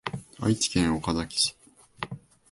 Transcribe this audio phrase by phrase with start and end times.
[0.39, 1.55] 愛知県岡崎市